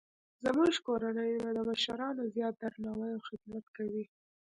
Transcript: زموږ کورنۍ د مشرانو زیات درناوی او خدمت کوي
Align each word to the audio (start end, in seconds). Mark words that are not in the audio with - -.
زموږ 0.43 0.73
کورنۍ 0.87 1.31
د 1.57 1.59
مشرانو 1.69 2.23
زیات 2.35 2.55
درناوی 2.63 3.09
او 3.15 3.21
خدمت 3.29 3.65
کوي 3.75 4.03